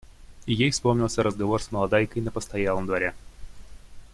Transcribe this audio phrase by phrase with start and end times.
[0.47, 3.13] И ей вспомнился разговор с молодайкой на постоялом дворе.